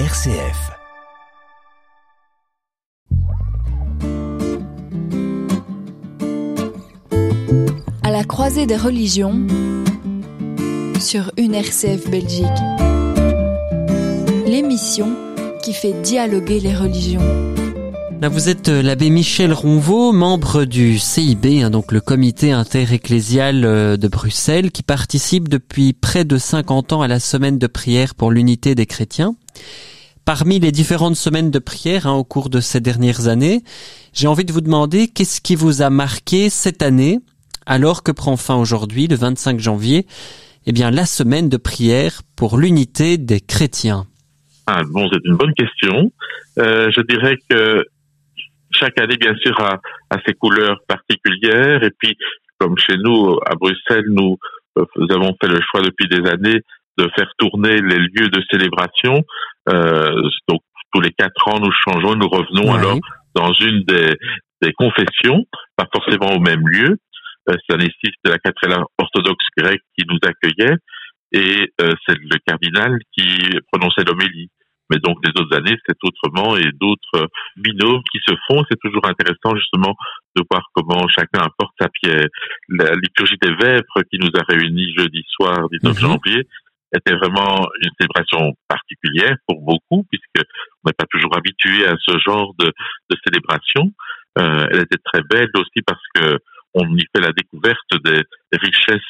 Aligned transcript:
RCF. 0.00 0.72
À 8.02 8.10
la 8.10 8.24
croisée 8.24 8.66
des 8.66 8.76
religions 8.76 9.46
sur 10.98 11.30
une 11.36 11.54
RCF 11.54 12.10
Belgique. 12.10 12.44
L'émission 14.46 15.14
qui 15.62 15.72
fait 15.72 15.92
dialoguer 16.02 16.58
les 16.58 16.74
religions. 16.74 17.54
Vous 18.30 18.48
êtes 18.48 18.68
euh, 18.70 18.82
l'abbé 18.82 19.10
Michel 19.10 19.52
Ronvaux, 19.52 20.12
membre 20.12 20.64
du 20.64 20.98
CIB, 20.98 21.62
hein, 21.62 21.70
donc 21.70 21.92
le 21.92 22.00
comité 22.00 22.52
interecclésial 22.52 23.64
euh, 23.64 23.96
de 23.98 24.08
Bruxelles, 24.08 24.70
qui 24.72 24.82
participe 24.82 25.48
depuis 25.48 25.92
près 25.92 26.24
de 26.24 26.38
50 26.38 26.94
ans 26.94 27.02
à 27.02 27.08
la 27.08 27.20
semaine 27.20 27.58
de 27.58 27.66
prière 27.66 28.14
pour 28.14 28.30
l'unité 28.30 28.74
des 28.74 28.86
chrétiens. 28.86 29.36
Parmi 30.24 30.58
les 30.58 30.72
différentes 30.72 31.16
semaines 31.16 31.50
de 31.50 31.58
prière 31.58 32.06
hein, 32.06 32.14
au 32.14 32.24
cours 32.24 32.48
de 32.48 32.60
ces 32.60 32.80
dernières 32.80 33.28
années, 33.28 33.62
j'ai 34.14 34.26
envie 34.26 34.46
de 34.46 34.52
vous 34.52 34.62
demander 34.62 35.08
qu'est-ce 35.08 35.42
qui 35.42 35.54
vous 35.54 35.82
a 35.82 35.90
marqué 35.90 36.48
cette 36.48 36.82
année, 36.82 37.18
alors 37.66 38.02
que 38.02 38.10
prend 38.10 38.38
fin 38.38 38.56
aujourd'hui, 38.56 39.06
le 39.06 39.16
25 39.16 39.60
janvier, 39.60 40.06
eh 40.66 40.72
bien 40.72 40.90
la 40.90 41.04
semaine 41.04 41.50
de 41.50 41.58
prière 41.58 42.22
pour 42.36 42.56
l'unité 42.56 43.18
des 43.18 43.40
chrétiens. 43.40 44.06
Ah, 44.66 44.82
bon, 44.88 45.08
c'est 45.12 45.20
une 45.24 45.36
bonne 45.36 45.52
question. 45.52 46.10
Euh, 46.58 46.90
je 46.96 47.02
dirais 47.02 47.36
que 47.50 47.84
chaque 48.74 49.00
année, 49.00 49.16
bien 49.16 49.34
sûr, 49.36 49.58
a, 49.60 49.80
a, 50.10 50.18
ses 50.26 50.34
couleurs 50.34 50.78
particulières. 50.88 51.82
Et 51.82 51.90
puis, 51.98 52.16
comme 52.58 52.76
chez 52.78 52.96
nous, 52.96 53.38
à 53.46 53.54
Bruxelles, 53.54 54.06
nous, 54.08 54.36
euh, 54.78 54.84
nous 54.96 55.14
avons 55.14 55.34
fait 55.40 55.48
le 55.48 55.60
choix 55.70 55.80
depuis 55.80 56.08
des 56.08 56.28
années 56.28 56.60
de 56.98 57.08
faire 57.16 57.30
tourner 57.38 57.80
les 57.80 57.98
lieux 57.98 58.28
de 58.28 58.42
célébration. 58.50 59.22
Euh, 59.68 60.28
donc, 60.48 60.60
tous 60.92 61.00
les 61.00 61.10
quatre 61.10 61.48
ans, 61.48 61.58
nous 61.58 61.72
changeons, 61.72 62.14
nous 62.14 62.28
revenons 62.28 62.72
alors 62.72 62.98
dans 63.34 63.52
une 63.52 63.82
des, 63.82 64.14
des 64.62 64.72
confessions, 64.72 65.44
pas 65.76 65.86
forcément 65.92 66.32
au 66.34 66.40
même 66.40 66.66
lieu. 66.68 66.96
Euh, 67.48 67.54
c'est 67.66 67.74
un 67.74 67.80
ici, 67.80 67.92
c'était 68.02 68.30
la 68.30 68.38
cathédrale 68.38 68.84
orthodoxe 68.98 69.44
grecque 69.56 69.82
qui 69.98 70.06
nous 70.08 70.18
accueillait 70.22 70.76
et 71.32 71.72
euh, 71.80 71.92
c'est 72.06 72.16
le 72.16 72.38
cardinal 72.46 72.98
qui 73.12 73.50
prononçait 73.72 74.04
l'homélie. 74.06 74.48
Mais 74.90 74.98
donc 74.98 75.18
les 75.24 75.30
autres 75.40 75.56
années, 75.56 75.76
c'est 75.86 75.96
autrement 76.02 76.56
et 76.56 76.70
d'autres 76.72 77.16
euh, 77.16 77.26
binômes 77.56 78.02
qui 78.12 78.18
se 78.26 78.34
font. 78.46 78.62
C'est 78.70 78.78
toujours 78.80 79.06
intéressant 79.06 79.56
justement 79.56 79.94
de 80.36 80.42
voir 80.50 80.68
comment 80.74 81.06
chacun 81.08 81.40
apporte 81.40 81.74
sa 81.80 81.88
pierre. 81.88 82.26
La 82.68 82.92
liturgie 82.94 83.38
des 83.40 83.54
vêpres 83.54 84.02
qui 84.10 84.18
nous 84.18 84.30
a 84.34 84.42
réunis 84.48 84.92
jeudi 84.96 85.22
soir 85.28 85.68
19 85.70 85.94
Mhm. 85.94 86.00
janvier 86.00 86.46
était 86.94 87.14
vraiment 87.16 87.66
une 87.82 87.90
célébration 87.98 88.54
particulière 88.68 89.36
pour 89.48 89.60
beaucoup 89.62 90.04
puisque 90.10 90.46
on 90.84 90.88
n'est 90.88 90.94
pas 90.96 91.06
toujours 91.10 91.36
habitué 91.36 91.86
à 91.86 91.94
ce 91.98 92.18
genre 92.18 92.54
de, 92.58 92.66
de 92.66 93.16
célébration. 93.24 93.92
Euh, 94.38 94.66
elle 94.70 94.80
était 94.82 95.00
très 95.04 95.22
belle 95.22 95.50
aussi 95.56 95.82
parce 95.86 96.02
que 96.14 96.38
on 96.74 96.96
y 96.96 97.02
fait 97.14 97.22
la 97.22 97.32
découverte 97.32 97.90
des, 98.04 98.22
des 98.52 98.58
richesses 98.58 99.00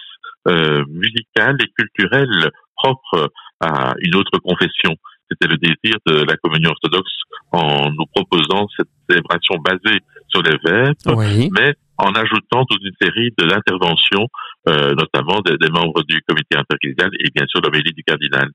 euh, 0.49 0.85
musicales 0.89 1.57
et 1.61 1.73
culturelles 1.79 2.51
propres 2.77 3.31
à 3.61 3.95
une 4.01 4.15
autre 4.17 4.39
confession. 4.39 4.97
C'était 5.31 5.49
le 5.49 5.57
désir 5.57 5.97
de 6.07 6.25
la 6.25 6.37
communion 6.37 6.71
orthodoxe 6.71 7.13
en 7.53 7.91
nous 7.91 8.07
proposant 8.15 8.67
cette 8.77 8.89
célébration 9.09 9.57
basée 9.65 9.99
sur 10.29 10.43
les 10.43 10.57
vêpres, 10.65 11.15
Oui. 11.17 11.51
mais 11.59 11.75
en 11.99 12.11
ajoutant 12.13 12.65
toute 12.67 12.83
une 12.83 12.93
série 13.01 13.31
de 13.39 13.45
l'intervention, 13.45 14.27
euh, 14.69 14.95
notamment 14.95 15.41
des, 15.41 15.57
des 15.59 15.71
membres 15.71 16.03
du 16.03 16.21
comité 16.29 16.57
interecclésial 16.59 17.11
et 17.21 17.31
bien 17.35 17.47
sûr 17.49 17.61
l'homélie 17.63 17.93
du 17.93 18.03
cardinal. 18.03 18.49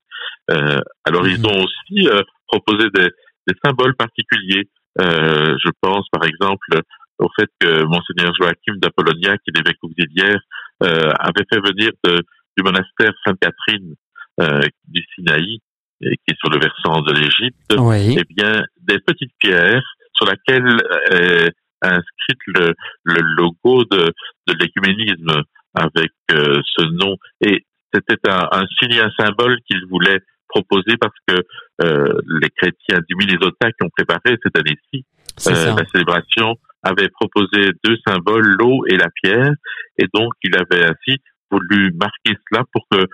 Euh, 0.51 0.79
alors 1.05 1.23
Mhm. 1.23 1.29
ils 1.31 1.47
ont 1.47 1.63
aussi 1.63 2.07
euh, 2.09 2.21
proposé 2.47 2.89
des, 2.93 3.09
des 3.47 3.55
symboles 3.63 3.95
particuliers. 3.95 4.69
Euh, 5.01 5.55
je 5.63 5.69
pense 5.81 6.07
par 6.11 6.25
exemple 6.25 6.81
au 7.19 7.29
fait 7.37 7.49
que 7.59 7.83
monseigneur 7.83 8.33
Joachim 8.39 8.77
d'Apollonia, 8.81 9.37
qui 9.37 9.49
est 9.51 9.57
l'évêque 9.57 9.77
auxiliaire, 9.83 10.39
euh, 10.83 11.11
avait 11.19 11.45
fait 11.51 11.59
venir 11.59 11.91
de- 12.03 12.21
du 12.57 12.63
monastère 12.63 13.13
Sainte-Catherine 13.25 13.95
euh, 14.41 14.61
du 14.87 15.01
Sinaï, 15.15 15.59
qui 16.01 16.31
est 16.31 16.37
sur 16.39 16.49
le 16.49 16.59
versant 16.59 17.01
de 17.01 17.13
l'Égypte, 17.13 17.73
Oui. 17.77 18.17
eh 18.19 18.33
bien, 18.33 18.63
des 18.87 18.99
petites 18.99 19.33
pierres 19.39 19.83
sur 20.13 20.25
laquelle 20.25 20.81
est 21.11 21.51
inscrit 21.81 22.37
le, 22.47 22.73
le 23.03 23.21
logo 23.37 23.85
de, 23.91 24.11
de 24.47 24.53
l'écuménisme 24.59 25.43
avec 25.75 26.11
euh, 26.31 26.61
ce 26.77 26.85
nom. 26.85 27.15
Et 27.41 27.65
c'était 27.93 28.29
un, 28.29 28.47
un 28.51 28.65
signe, 28.79 28.99
un 28.99 29.11
symbole 29.17 29.57
qu'il 29.67 29.85
voulait 29.89 30.19
proposer 30.47 30.97
parce 30.99 31.13
que 31.27 31.35
euh, 31.83 32.21
les 32.41 32.49
chrétiens 32.49 32.99
du 33.07 33.15
Minnesota 33.15 33.71
qui 33.71 33.85
ont 33.85 33.89
préparé 33.95 34.35
cette 34.43 34.57
année-ci 34.57 35.05
euh, 35.47 35.75
la 35.75 35.85
célébration 35.93 36.55
avaient 36.83 37.09
proposé 37.09 37.71
deux 37.83 37.97
symboles, 38.05 38.55
l'eau 38.59 38.85
et 38.87 38.97
la 38.97 39.09
pierre, 39.21 39.51
et 39.97 40.05
donc 40.13 40.33
il 40.43 40.55
avait 40.55 40.85
ainsi 40.85 41.17
voulu 41.51 41.91
marquer 41.93 42.37
cela 42.49 42.63
pour 42.73 42.85
que 42.91 43.05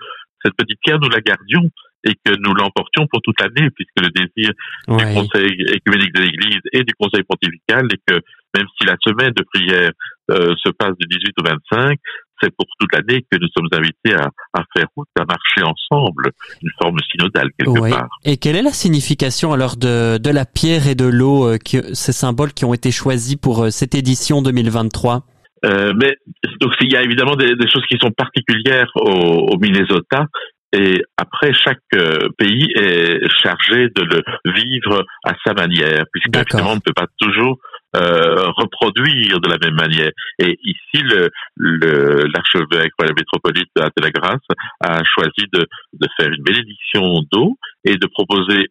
cette 0.44 0.54
petite 0.56 0.78
pierre, 0.82 0.98
nous 1.00 1.08
la 1.08 1.20
gardions 1.20 1.68
et 2.06 2.14
que 2.24 2.32
nous 2.38 2.54
l'emportions 2.54 3.06
pour 3.10 3.20
toute 3.22 3.38
l'année, 3.40 3.68
puisque 3.74 4.00
le 4.00 4.08
désir 4.10 4.50
du. 4.88 5.14
Conseil 5.14 5.52
écuménique 5.74 6.14
de 6.14 6.22
l'Église 6.22 6.60
et 6.72 6.82
du 6.84 6.94
Conseil 6.98 7.22
pontifical 7.28 7.86
est 7.92 8.00
que 8.06 8.20
même 8.56 8.66
si 8.78 8.86
la 8.86 8.96
semaine 9.04 9.32
de 9.36 9.44
prière 9.52 9.90
euh, 10.30 10.54
se 10.64 10.70
passe 10.70 10.94
du 10.98 11.06
18 11.06 11.32
au 11.40 11.44
25, 11.72 11.98
c'est 12.42 12.50
pour 12.54 12.66
toute 12.78 12.92
l'année 12.92 13.22
que 13.30 13.38
nous 13.40 13.48
sommes 13.56 13.68
invités 13.72 14.14
à, 14.14 14.28
à 14.54 14.62
faire 14.76 14.86
route, 14.96 15.08
à 15.18 15.24
marcher 15.24 15.62
ensemble, 15.62 16.30
une 16.62 16.70
forme 16.80 16.98
synodale 17.10 17.48
quelque 17.58 17.90
part. 17.90 18.08
Et 18.24 18.36
quelle 18.36 18.56
est 18.56 18.62
la 18.62 18.72
signification 18.72 19.52
alors 19.52 19.76
de, 19.76 20.18
de 20.18 20.30
la 20.30 20.44
pierre 20.44 20.86
et 20.88 20.94
de 20.94 21.06
l'eau, 21.06 21.48
euh, 21.48 21.58
ces 21.92 22.12
symboles 22.12 22.52
qui 22.52 22.64
ont 22.64 22.74
été 22.74 22.90
choisis 22.90 23.36
pour 23.36 23.64
euh, 23.64 23.70
cette 23.70 23.94
édition 23.94 24.42
2023 24.42 25.24
Euh, 25.64 25.92
mais 25.96 26.12
donc 26.60 26.72
il 26.82 26.92
y 26.92 26.96
a 26.96 27.02
évidemment 27.02 27.34
des, 27.34 27.56
des 27.56 27.68
choses 27.72 27.84
qui 27.88 27.96
sont 27.98 28.10
particulières 28.12 28.90
au, 28.96 29.48
au 29.52 29.58
Minnesota. 29.58 30.26
Et 30.72 31.02
après, 31.16 31.52
chaque 31.54 31.78
euh, 31.94 32.28
pays 32.38 32.70
est 32.76 33.20
chargé 33.42 33.88
de 33.88 34.02
le 34.02 34.52
vivre 34.52 35.04
à 35.24 35.32
sa 35.44 35.54
manière, 35.54 36.04
puisque 36.12 36.28
évidemment, 36.54 36.72
on 36.72 36.74
ne 36.76 36.80
peut 36.80 36.92
pas 36.92 37.06
toujours 37.18 37.58
euh, 37.94 38.48
reproduire 38.56 39.40
de 39.40 39.48
la 39.48 39.56
même 39.62 39.76
manière. 39.76 40.10
Et 40.38 40.58
ici, 40.64 41.02
le- 41.02 41.30
le- 41.56 42.26
l'archevêque 42.34 42.92
ou 43.00 43.04
la 43.04 43.14
métropolite 43.16 43.70
de 43.76 44.02
la 44.02 44.10
Grâce 44.10 44.42
a 44.80 45.02
choisi 45.04 45.46
de, 45.52 45.60
de 45.94 46.08
faire 46.18 46.28
une 46.30 46.42
bénédiction 46.42 47.22
d'eau 47.32 47.56
et 47.84 47.96
de 47.96 48.06
proposer 48.06 48.66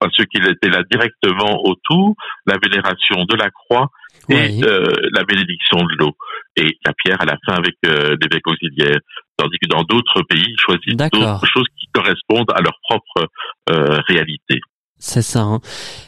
à 0.00 0.08
ceux 0.16 0.24
qui 0.24 0.38
étaient 0.38 0.70
là 0.70 0.82
directement 0.90 1.60
autour 1.64 2.14
la 2.46 2.56
vénération 2.60 3.24
de 3.24 3.36
la 3.36 3.50
croix 3.50 3.88
et 4.28 4.34
Oui. 4.34 4.62
euh, 4.64 4.84
la 5.12 5.24
bénédiction 5.24 5.78
de 5.78 5.94
l'eau 5.98 6.16
et 6.56 6.76
la 6.84 6.92
pierre 6.94 7.20
à 7.20 7.26
la 7.26 7.36
fin 7.46 7.54
avec 7.54 7.74
euh, 7.86 8.16
l'évêque 8.20 8.46
auxiliaire. 8.46 8.98
Tandis 9.36 9.58
que 9.62 9.68
dans 9.68 9.82
d'autres 9.82 10.22
pays, 10.28 10.44
ils 10.46 10.60
choisissent 10.60 10.96
d'autres 10.96 11.46
choses 11.52 11.66
qui 11.78 11.86
correspondent 11.92 12.50
à 12.54 12.60
leur 12.60 12.74
propre 12.88 13.28
euh, 13.70 13.98
réalité. 14.08 14.60
C'est 15.00 15.22
ça. 15.22 15.40
hein. 15.40 15.60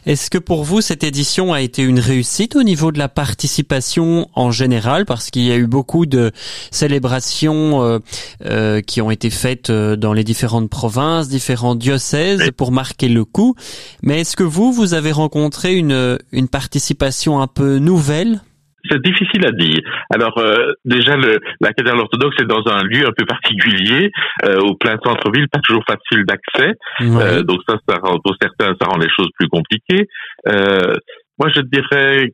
Est-ce 0.07 0.31
que 0.31 0.39
pour 0.39 0.65
vous, 0.65 0.81
cette 0.81 1.05
édition 1.05 1.53
a 1.53 1.61
été 1.61 1.83
une 1.83 1.99
réussite 1.99 2.57
au 2.57 2.63
niveau 2.63 2.93
de 2.93 2.99
la 2.99 3.09
participation 3.09 4.29
en 4.35 4.51
général? 4.53 5.05
Parce 5.05 5.31
qu'il 5.31 5.43
y 5.43 5.51
a 5.53 5.57
eu 5.57 5.67
beaucoup 5.67 6.07
de 6.07 6.31
célébrations 6.71 7.83
euh, 7.83 7.99
euh, 8.47 8.81
qui 8.81 9.03
ont 9.03 9.11
été 9.11 9.29
faites 9.29 9.71
euh, 9.71 9.97
dans 9.97 10.13
les 10.13 10.25
différentes 10.25 10.71
provinces, 10.71 11.29
différents 11.29 11.75
diocèses 11.75 12.41
Oui. 12.43 12.53
pour 12.53 12.73
marquer 12.73 13.09
le 13.09 13.25
coup. 13.25 13.55
Mais 14.03 14.21
est-ce 14.21 14.37
que 14.37 14.45
vous, 14.45 14.73
vous 14.73 14.95
avez 14.95 15.13
rencontré 15.13 15.75
une, 15.75 16.19
une 16.33 16.49
participation 16.49 17.43
un 17.43 17.49
peu 17.49 17.79
nouvelle? 17.79 18.41
C'est 18.89 19.03
difficile 19.03 19.47
à 19.47 19.53
dire. 19.53 19.81
Alors 20.13 20.37
euh, 20.39 20.73
déjà, 20.85 21.17
le, 21.17 21.39
la 21.61 21.69
cathédrale 21.73 22.01
orthodoxe 22.01 22.37
est 22.41 22.47
dans 22.47 22.65
un 22.67 22.83
lieu 22.85 23.07
un 23.07 23.13
peu 23.17 23.25
particulier, 23.25 24.11
euh, 24.45 24.59
au 24.61 24.75
plein 24.75 24.97
centre-ville, 25.05 25.49
pas 25.49 25.61
toujours 25.61 25.85
facile 25.87 26.25
d'accès. 26.25 26.75
Euh, 27.01 27.43
donc 27.43 27.61
ça, 27.69 27.77
ça 27.89 27.97
rend, 28.03 28.19
pour 28.19 28.35
certains, 28.41 28.75
ça 28.81 28.89
rend 28.89 28.99
les 28.99 29.09
choses 29.09 29.29
plus 29.39 29.49
compliquées. 29.49 30.07
Euh, 30.49 30.95
moi, 31.39 31.51
je 31.55 31.61
dirais, 31.61 32.33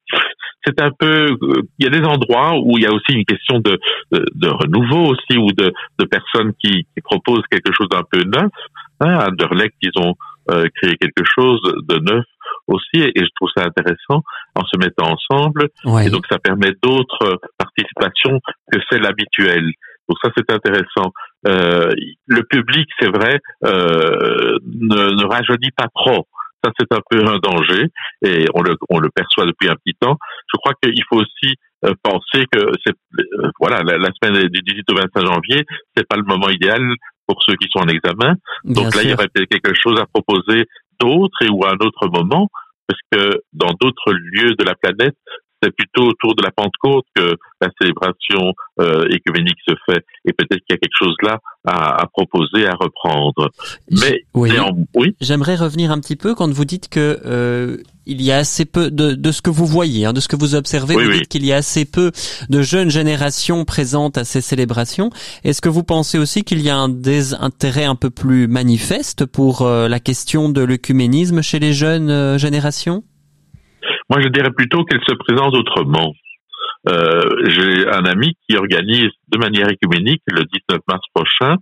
c'est 0.65 0.81
un 0.81 0.91
peu, 0.97 1.33
euh, 1.33 1.63
il 1.79 1.85
y 1.85 1.89
a 1.89 1.91
des 1.91 2.07
endroits 2.07 2.53
où 2.63 2.79
il 2.79 2.85
y 2.85 2.87
a 2.87 2.93
aussi 2.93 3.13
une 3.13 3.25
question 3.25 3.59
de, 3.59 3.79
de, 4.13 4.25
de 4.35 4.49
renouveau 4.49 5.13
aussi, 5.13 5.37
ou 5.37 5.49
de, 5.53 5.73
de 5.99 6.05
personnes 6.05 6.53
qui, 6.63 6.85
qui 6.85 7.01
proposent 7.03 7.43
quelque 7.51 7.73
chose 7.73 7.89
d'un 7.89 8.05
peu 8.11 8.23
neuf. 8.23 8.51
Hein, 9.01 9.19
à 9.19 9.29
Anderlecht, 9.29 9.75
ils 9.83 9.91
ont 9.97 10.15
euh, 10.51 10.67
créé 10.77 10.97
quelque 10.97 11.25
chose 11.25 11.61
de 11.89 11.99
neuf 11.99 12.25
aussi, 12.67 13.01
et, 13.01 13.13
je 13.17 13.29
trouve 13.37 13.51
ça 13.57 13.65
intéressant 13.65 14.23
en 14.55 14.65
se 14.65 14.77
mettant 14.79 15.13
ensemble. 15.13 15.69
Oui. 15.85 16.07
Et 16.07 16.11
donc, 16.11 16.25
ça 16.31 16.39
permet 16.39 16.73
d'autres 16.83 17.41
participations 17.59 18.41
que 18.73 18.79
celles 18.91 19.07
habituelles. 19.07 19.71
Donc 20.09 20.19
ça, 20.23 20.31
c'est 20.37 20.51
intéressant. 20.53 21.13
Euh, 21.47 21.91
le 22.27 22.43
public, 22.45 22.89
c'est 23.01 23.09
vrai, 23.09 23.39
euh, 23.65 24.59
ne, 24.65 25.15
ne 25.15 25.25
rajeunit 25.25 25.71
pas 25.77 25.87
trop. 25.95 26.27
Ça, 26.65 26.71
c'est 26.79 26.93
un 26.93 27.01
peu 27.11 27.19
un 27.27 27.39
danger 27.39 27.87
et 28.25 28.47
on 28.55 28.63
le, 28.63 28.77
on 28.89 29.01
le 29.01 29.09
perçoit 29.11 29.47
depuis 29.47 29.69
un 29.69 29.75
petit 29.75 29.97
temps. 29.99 30.17
Je 30.53 30.59
crois 30.59 30.75
qu'il 30.81 31.03
faut 31.09 31.17
aussi 31.17 31.57
euh, 31.85 31.95
penser 32.05 32.47
que 32.53 32.61
c'est 32.85 32.95
euh, 33.19 33.51
voilà 33.59 33.83
la, 33.83 33.99
la 33.99 34.11
semaine 34.15 34.47
du 34.47 34.61
18 34.61 34.85
au 34.91 34.95
25 34.95 35.27
janvier, 35.27 35.65
c'est 35.97 36.07
pas 36.07 36.17
le 36.17 36.23
moment 36.23 36.49
idéal 36.49 36.81
pour 37.27 37.43
ceux 37.43 37.55
qui 37.55 37.69
sont 37.73 37.81
en 37.81 37.89
examen. 37.89 38.37
Donc 38.65 38.95
là, 38.95 39.03
il 39.03 39.11
y 39.11 39.15
aurait 39.15 39.29
peut-être 39.33 39.49
quelque 39.49 39.75
chose 39.75 39.99
à 40.01 40.07
proposer 40.07 40.67
d'autre 41.01 41.43
et 41.43 41.49
ou 41.51 41.65
à 41.65 41.71
un 41.71 41.87
autre 41.87 42.09
moment, 42.09 42.49
parce 42.87 43.01
que 43.11 43.41
dans 43.53 43.73
d'autres 43.81 44.13
lieux 44.13 44.55
de 44.55 44.65
la 44.65 44.75
planète, 44.75 45.17
c'est 45.63 45.75
plutôt 45.75 46.05
autour 46.09 46.35
de 46.35 46.43
la 46.43 46.51
Pentecôte 46.51 47.05
que 47.15 47.37
la 47.61 47.69
célébration 47.81 48.53
euh, 48.81 49.07
écuménique 49.11 49.59
se 49.67 49.75
fait. 49.87 50.05
Et 50.25 50.33
peut-être 50.33 50.61
qu'il 50.67 50.71
y 50.71 50.75
a 50.75 50.79
quelque 50.79 50.99
chose 50.99 51.15
là 51.23 51.39
à, 51.65 52.03
à 52.03 52.07
proposer, 52.07 52.67
à 52.67 52.75
reprendre. 52.75 53.51
Mais 53.91 54.25
oui, 54.35 54.51
oui. 54.95 55.17
j'aimerais 55.21 55.57
revenir 55.57 55.91
un 55.91 56.01
petit 56.01 56.17
peu 56.17 56.35
quand 56.35 56.51
vous 56.51 56.65
dites 56.65 56.89
que 56.89 57.21
euh, 57.25 57.77
il 58.07 58.21
y 58.21 58.33
a 58.33 58.39
assez 58.39 58.65
peu 58.65 58.91
de, 58.91 59.13
de 59.13 59.33
ce 59.33 59.43
que 59.43 59.51
vous 59.51 59.67
voyez, 59.67 60.07
hein, 60.07 60.13
de 60.13 60.21
ce 60.21 60.29
que 60.29 60.37
vous 60.37 60.55
observez. 60.55 60.95
vous 60.95 61.13
dites 61.13 61.29
qu'il 61.29 61.47
y 61.47 61.53
a 61.53 61.57
assez 61.57 61.85
peu 61.85 62.11
de 62.49 62.63
jeunes 62.63 62.91
générations 62.91 63.65
présentes 63.65 64.19
à 64.19 64.25
ces 64.25 64.41
célébrations. 64.41 65.11
Est-ce 65.45 65.61
que 65.61 65.69
vous 65.69 65.85
pensez 65.85 66.19
aussi 66.19 66.43
qu'il 66.43 66.61
y 66.61 66.71
a 66.71 66.77
un 66.77 66.89
désintérêt 66.89 67.85
un 67.85 67.95
peu 67.95 68.11
plus 68.11 68.49
manifeste 68.49 69.27
pour 69.27 69.63
euh, 69.63 69.89
la 69.89 70.01
question 70.01 70.49
de 70.49 70.63
l'œcuménisme 70.63 71.43
chez 71.43 71.59
les 71.59 71.73
jeunes 71.73 72.11
euh, 72.11 72.39
générations? 72.39 73.05
Moi, 74.13 74.21
je 74.21 74.29
dirais 74.29 74.51
plutôt 74.51 74.85
qu'elle 74.85 75.01
se 75.09 75.15
présente 75.15 75.57
autrement. 75.57 76.13
Euh, 76.87 77.23
J'ai 77.47 77.89
un 77.89 78.05
ami 78.05 78.37
qui 78.47 78.59
organise 78.59 79.09
de 79.29 79.39
manière 79.39 79.71
écuménique 79.71 80.21
le 80.27 80.43
19 80.43 80.81
mars 80.87 81.03
prochain, 81.15 81.57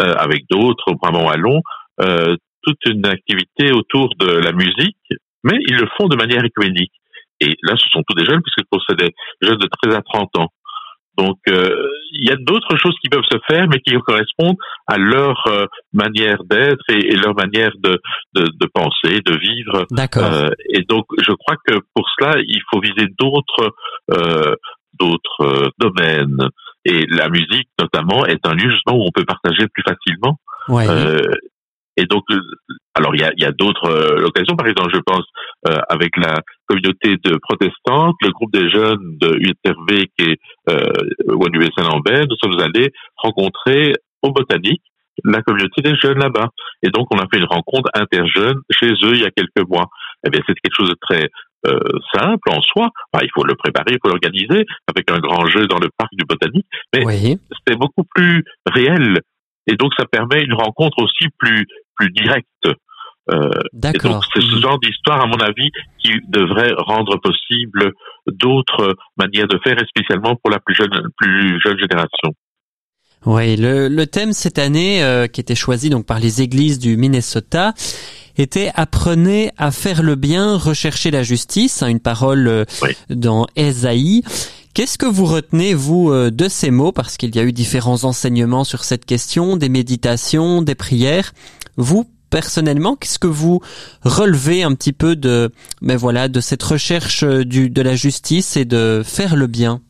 euh, 0.00 0.14
avec 0.16 0.42
d'autres 0.50 0.82
au 0.88 0.96
Brabant 0.96 1.26
Wallon, 1.26 1.60
euh, 2.00 2.34
toute 2.64 2.78
une 2.86 3.06
activité 3.06 3.70
autour 3.70 4.08
de 4.18 4.26
la 4.26 4.50
musique, 4.50 4.98
mais 5.44 5.58
ils 5.68 5.76
le 5.76 5.86
font 5.96 6.08
de 6.08 6.16
manière 6.16 6.44
écuménique. 6.44 6.92
Et 7.38 7.54
là, 7.62 7.74
ce 7.76 7.86
sont 7.90 8.02
tous 8.08 8.16
des 8.16 8.24
jeunes, 8.24 8.42
puisque 8.42 8.96
des 8.98 9.10
jeunes 9.40 9.58
de 9.58 9.68
13 9.84 9.94
à 9.94 10.02
30 10.02 10.38
ans. 10.38 10.48
Donc, 11.18 11.38
euh, 11.48 11.88
il 12.12 12.28
y 12.28 12.32
a 12.32 12.36
d'autres 12.36 12.76
choses 12.76 12.94
qui 13.02 13.08
peuvent 13.08 13.24
se 13.30 13.38
faire, 13.46 13.66
mais 13.68 13.80
qui 13.80 13.94
correspondent 14.00 14.56
à 14.86 14.96
leur 14.96 15.46
euh, 15.46 15.66
manière 15.92 16.42
d'être 16.44 16.82
et, 16.88 17.14
leur 17.16 17.34
manière 17.34 17.70
de, 17.78 18.00
de, 18.34 18.44
de, 18.44 18.66
penser, 18.72 19.20
de 19.24 19.36
vivre. 19.36 19.86
D'accord. 19.90 20.24
Euh, 20.24 20.48
et 20.70 20.82
donc, 20.88 21.04
je 21.18 21.32
crois 21.32 21.56
que 21.66 21.74
pour 21.94 22.08
cela, 22.18 22.40
il 22.40 22.60
faut 22.70 22.80
viser 22.80 23.08
d'autres 23.18 23.74
d'autres 24.98 25.70
domaines. 25.78 26.48
Et 26.84 27.06
la 27.08 27.28
musique, 27.28 27.68
notamment, 27.80 28.26
est 28.26 28.44
un 28.44 28.54
lieu 28.54 28.70
justement 28.70 28.96
où 28.96 29.06
on 29.06 29.10
peut 29.12 29.24
partager 29.24 29.66
plus 29.68 29.82
facilement. 29.82 30.38
Ouais. 30.68 30.86
Et 31.96 32.06
donc, 32.06 32.24
euh, 32.30 32.40
alors 32.94 33.14
il 33.14 33.20
y 33.20 33.24
a, 33.24 33.32
y 33.36 33.44
a 33.44 33.52
d'autres 33.52 33.90
euh, 33.90 34.26
occasions. 34.26 34.56
Par 34.56 34.66
exemple, 34.66 34.90
je 34.94 35.00
pense 35.00 35.24
euh, 35.68 35.78
avec 35.88 36.16
la 36.16 36.40
communauté 36.66 37.16
de 37.24 37.36
protestantes, 37.36 38.16
le 38.22 38.30
groupe 38.30 38.52
des 38.52 38.70
jeunes 38.70 39.18
de 39.18 39.36
UTRV 39.38 40.06
qui 40.18 40.30
est 40.30 40.38
euh, 40.70 41.70
Saint-Lambert, 41.76 42.26
nous 42.28 42.36
sommes 42.42 42.60
allés 42.60 42.90
rencontrer 43.16 43.94
au 44.22 44.32
botanique 44.32 44.82
la 45.24 45.42
communauté 45.42 45.82
des 45.82 45.94
jeunes 45.96 46.18
là-bas. 46.18 46.48
Et 46.82 46.88
donc, 46.88 47.06
on 47.14 47.18
a 47.18 47.26
fait 47.30 47.38
une 47.38 47.46
rencontre 47.46 47.90
interjeune 47.94 48.60
chez 48.70 48.90
eux 48.90 49.14
il 49.14 49.20
y 49.20 49.26
a 49.26 49.30
quelques 49.30 49.68
mois. 49.68 49.86
Eh 50.26 50.30
bien, 50.30 50.40
c'est 50.46 50.54
quelque 50.54 50.74
chose 50.74 50.88
de 50.88 50.96
très 51.00 51.28
euh, 51.66 51.78
simple 52.12 52.50
en 52.50 52.60
soi. 52.60 52.90
il 53.22 53.28
faut 53.34 53.44
le 53.44 53.54
préparer, 53.54 53.92
il 53.92 53.98
faut 54.02 54.08
l'organiser 54.08 54.66
avec 54.88 55.10
un 55.10 55.18
grand 55.18 55.46
jeu 55.46 55.66
dans 55.66 55.78
le 55.78 55.90
parc 55.96 56.10
du 56.12 56.24
botanique. 56.24 56.66
Mais 56.94 57.04
c'est 57.66 57.76
beaucoup 57.76 58.04
plus 58.14 58.44
réel 58.66 59.20
et 59.66 59.76
donc 59.76 59.92
ça 59.96 60.04
permet 60.06 60.42
une 60.42 60.54
rencontre 60.54 61.02
aussi 61.02 61.28
plus 61.38 61.66
plus 61.96 62.10
directe. 62.10 62.46
Euh, 63.30 63.50
D'accord. 63.72 64.24
C'est 64.34 64.40
ce 64.40 64.60
genre 64.60 64.80
d'histoire, 64.80 65.20
à 65.20 65.26
mon 65.26 65.38
avis, 65.38 65.70
qui 65.98 66.10
devrait 66.28 66.72
rendre 66.76 67.18
possible 67.18 67.92
d'autres 68.26 68.96
manières 69.16 69.46
de 69.46 69.60
faire, 69.62 69.80
et 69.80 69.86
spécialement 69.86 70.34
pour 70.34 70.50
la 70.50 70.58
plus 70.58 70.74
jeune 70.74 70.90
plus 71.16 71.60
jeune 71.60 71.78
génération. 71.78 72.34
Oui, 73.24 73.56
le, 73.56 73.86
le 73.86 74.06
thème 74.08 74.32
cette 74.32 74.58
année, 74.58 75.04
euh, 75.04 75.28
qui 75.28 75.40
était 75.40 75.54
choisi 75.54 75.90
donc 75.90 76.06
par 76.06 76.18
les 76.18 76.42
églises 76.42 76.80
du 76.80 76.96
Minnesota, 76.96 77.72
était 78.36 78.72
apprenez 78.74 79.52
à 79.58 79.70
faire 79.70 80.02
le 80.02 80.16
bien, 80.16 80.56
rechercher 80.56 81.12
la 81.12 81.22
justice, 81.22 81.82
hein, 81.82 81.88
une 81.88 82.00
parole 82.00 82.48
euh, 82.48 82.64
dans 83.10 83.46
Esaïe. 83.54 84.22
Qu'est-ce 84.74 84.96
que 84.96 85.04
vous 85.04 85.26
retenez, 85.26 85.74
vous, 85.74 86.10
euh, 86.10 86.30
de 86.30 86.48
ces 86.48 86.70
mots? 86.70 86.92
Parce 86.92 87.18
qu'il 87.18 87.36
y 87.36 87.38
a 87.38 87.42
eu 87.42 87.52
différents 87.52 88.04
enseignements 88.04 88.64
sur 88.64 88.84
cette 88.84 89.04
question, 89.04 89.58
des 89.58 89.68
méditations, 89.68 90.62
des 90.62 90.74
prières. 90.74 91.32
Vous, 91.76 92.06
personnellement, 92.30 92.96
qu'est-ce 92.96 93.18
que 93.18 93.26
vous 93.26 93.60
relevez 94.02 94.62
un 94.62 94.74
petit 94.74 94.94
peu 94.94 95.14
de, 95.14 95.50
mais 95.82 95.96
voilà, 95.96 96.28
de 96.28 96.40
cette 96.40 96.62
recherche 96.62 97.22
euh, 97.22 97.44
du, 97.44 97.68
de 97.68 97.82
la 97.82 97.96
justice 97.96 98.56
et 98.56 98.64
de 98.64 99.02
faire 99.04 99.36
le 99.36 99.46
bien? 99.46 99.82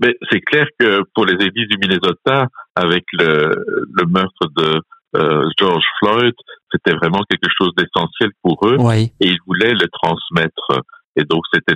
Mais 0.00 0.14
c'est 0.30 0.40
clair 0.40 0.66
que 0.80 1.02
pour 1.14 1.24
les 1.24 1.34
églises 1.34 1.68
du 1.68 1.78
Minnesota, 1.80 2.48
avec 2.74 3.04
le, 3.12 3.54
le 3.92 4.06
meurtre 4.06 4.48
de 4.56 4.80
euh, 5.16 5.48
George 5.60 5.84
Floyd, 6.00 6.34
c'était 6.72 6.94
vraiment 6.94 7.22
quelque 7.30 7.50
chose 7.56 7.70
d'essentiel 7.76 8.30
pour 8.42 8.66
eux, 8.66 8.76
et 9.20 9.26
ils 9.26 9.38
voulaient 9.46 9.74
le 9.74 9.88
transmettre. 9.92 10.82
Et 11.16 11.24
donc 11.24 11.42
c'était 11.52 11.74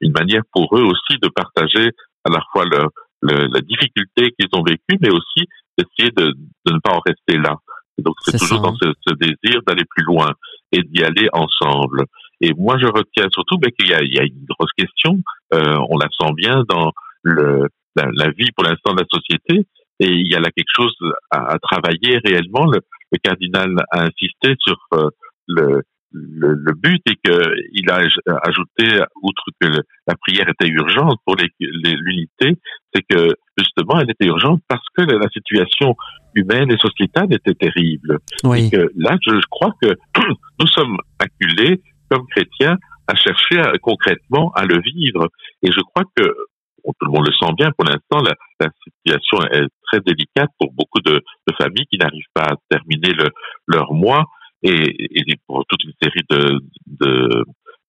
une 0.00 0.12
manière 0.12 0.42
pour 0.52 0.76
eux 0.76 0.82
aussi 0.82 1.18
de 1.20 1.28
partager 1.28 1.90
à 2.24 2.30
la 2.30 2.40
fois 2.52 2.64
le, 2.64 2.88
la 3.22 3.60
difficulté 3.60 4.32
qu'ils 4.38 4.48
ont 4.52 4.62
vécue, 4.62 4.98
mais 5.00 5.10
aussi 5.10 5.46
d'essayer 5.76 6.10
de, 6.10 6.32
de, 6.66 6.72
ne 6.72 6.78
pas 6.80 6.92
en 6.92 7.00
rester 7.04 7.38
là. 7.38 7.56
Et 7.98 8.02
donc 8.02 8.14
c'est 8.22 8.38
toujours 8.38 8.60
dans 8.60 8.74
ce, 8.76 8.92
ce 9.06 9.14
désir 9.14 9.60
d'aller 9.66 9.84
plus 9.88 10.04
loin 10.04 10.32
et 10.72 10.82
d'y 10.82 11.02
aller 11.02 11.28
ensemble. 11.32 12.04
Et 12.40 12.52
moi, 12.54 12.78
je 12.78 12.86
retiens 12.86 13.28
surtout 13.32 13.58
ben, 13.58 13.70
qu'il 13.70 13.88
y, 13.88 14.14
y, 14.14 14.18
a 14.18 14.24
une 14.24 14.46
grosse 14.48 14.72
question. 14.76 15.18
Euh, 15.52 15.76
on 15.90 15.98
la 15.98 16.08
sent 16.18 16.32
bien 16.36 16.62
dans 16.68 16.92
le, 17.22 17.68
la, 17.96 18.06
la 18.14 18.30
vie 18.30 18.50
pour 18.52 18.64
l'instant 18.64 18.94
de 18.94 19.00
la 19.00 19.06
société. 19.12 19.66
Et 20.00 20.08
il 20.08 20.30
y 20.30 20.34
a 20.34 20.40
là 20.40 20.50
quelque 20.56 20.72
chose 20.74 20.96
à, 21.30 21.52
à 21.52 21.58
travailler 21.58 22.18
réellement. 22.24 22.64
Le, 22.64 22.80
le, 23.12 23.18
cardinal 23.22 23.74
a 23.90 24.04
insisté 24.04 24.54
sur 24.58 24.78
euh, 24.94 25.10
le, 25.46 25.82
le, 26.12 26.54
le, 26.54 26.72
but 26.74 27.00
est 27.06 27.16
qu'il 27.24 27.90
a 27.90 28.00
ajouté, 28.42 29.00
outre 29.22 29.44
que 29.60 29.68
la 30.06 30.14
prière 30.16 30.48
était 30.48 30.68
urgente 30.68 31.18
pour 31.24 31.36
l'unité, 31.36 32.58
c'est 32.92 33.02
que 33.08 33.34
justement 33.56 34.00
elle 34.00 34.10
était 34.10 34.26
urgente 34.26 34.60
parce 34.68 34.84
que 34.96 35.02
la, 35.02 35.28
situation 35.28 35.94
humaine 36.34 36.70
et 36.70 36.78
sociétale 36.78 37.32
était 37.32 37.54
terrible. 37.54 38.18
Oui. 38.44 38.66
Et 38.66 38.70
que 38.70 38.90
là, 38.96 39.16
je, 39.24 39.40
crois 39.50 39.72
que 39.80 39.88
nous 40.60 40.66
sommes 40.66 40.96
acculés 41.18 41.80
comme 42.10 42.26
chrétiens 42.28 42.76
à 43.06 43.14
chercher 43.14 43.62
concrètement 43.82 44.52
à 44.54 44.64
le 44.64 44.80
vivre. 44.80 45.28
Et 45.62 45.70
je 45.70 45.80
crois 45.80 46.04
que 46.16 46.24
tout 46.84 47.06
le 47.06 47.12
monde 47.12 47.26
le 47.26 47.32
sent 47.32 47.52
bien 47.56 47.70
pour 47.76 47.84
l'instant, 47.84 48.22
la, 48.22 48.34
la, 48.60 48.70
situation 48.84 49.42
est 49.52 49.68
très 49.90 50.00
délicate 50.00 50.50
pour 50.58 50.72
beaucoup 50.72 51.00
de, 51.04 51.12
de 51.12 51.54
familles 51.60 51.86
qui 51.90 51.98
n'arrivent 51.98 52.32
pas 52.34 52.44
à 52.44 52.54
terminer 52.68 53.12
le, 53.12 53.28
leur 53.66 53.92
mois 53.92 54.24
et, 54.62 55.18
et 55.18 55.36
pour 55.46 55.64
toute 55.66 55.84
une 55.84 55.92
série 56.02 56.24
de, 56.28 56.60
de, 56.86 57.44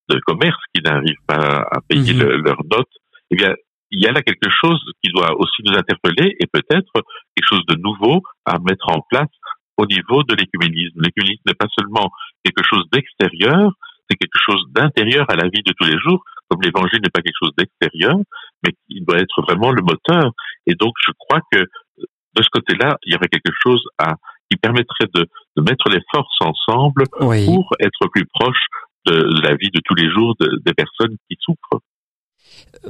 de 0.08 0.20
commerces 0.26 0.62
qui 0.74 0.82
n'arrivent 0.82 1.24
pas 1.26 1.66
à 1.70 1.80
payer 1.86 2.14
mhm. 2.14 2.42
leurs 2.44 2.64
notes, 2.70 2.92
eh 3.30 3.36
bien, 3.36 3.54
il 3.90 4.02
y 4.02 4.06
a 4.06 4.12
là 4.12 4.22
quelque 4.22 4.48
chose 4.50 4.82
qui 5.02 5.12
doit 5.12 5.38
aussi 5.38 5.62
nous 5.64 5.76
interpeller 5.76 6.34
et 6.40 6.46
peut-être 6.46 6.92
quelque 6.94 7.48
chose 7.48 7.64
de 7.68 7.76
nouveau 7.76 8.22
à 8.46 8.58
mettre 8.58 8.88
en 8.88 9.00
place 9.10 9.28
au 9.76 9.86
niveau 9.86 10.22
de 10.22 10.34
l'écuménisme. 10.34 11.00
L'écuménisme 11.00 11.42
n'est 11.46 11.54
pas 11.54 11.68
seulement 11.78 12.10
quelque 12.42 12.62
chose 12.64 12.84
d'extérieur, 12.90 13.72
c'est 14.08 14.16
quelque 14.16 14.38
chose 14.44 14.64
d'intérieur 14.70 15.26
à 15.30 15.36
la 15.36 15.48
vie 15.48 15.62
de 15.62 15.72
tous 15.78 15.86
les 15.86 15.98
jours, 15.98 16.24
comme 16.48 16.62
l'évangile 16.62 17.00
n'est 17.02 17.10
pas 17.10 17.20
quelque 17.20 17.38
chose 17.38 17.52
d'extérieur, 17.56 18.16
mais 18.64 18.72
il 18.88 19.04
doit 19.04 19.18
être 19.18 19.42
vraiment 19.42 19.70
le 19.70 19.82
moteur. 19.82 20.32
Et 20.66 20.74
donc, 20.74 20.94
je 21.06 21.12
crois 21.18 21.40
que 21.50 21.58
de 21.58 22.42
ce 22.42 22.48
côté-là, 22.50 22.96
il 23.04 23.12
y 23.12 23.16
aurait 23.16 23.28
quelque 23.28 23.52
chose 23.62 23.82
à 23.98 24.14
qui 24.52 24.56
permettrait 24.56 25.08
de, 25.14 25.26
de 25.56 25.62
mettre 25.62 25.88
les 25.88 26.00
forces 26.14 26.36
ensemble 26.40 27.04
pour 27.08 27.74
être 27.80 28.08
plus 28.12 28.26
proche 28.26 28.66
de 29.06 29.42
la 29.42 29.54
vie 29.54 29.70
de 29.72 29.80
tous 29.84 29.94
les 29.94 30.10
jours 30.10 30.34
des 30.38 30.74
personnes 30.74 31.16
qui 31.28 31.36
souffrent. 31.40 31.82